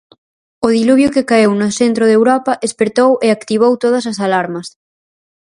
[0.65, 4.67] O diluvio que caeu no Centro de Europa espertou e activou todas as alarmas.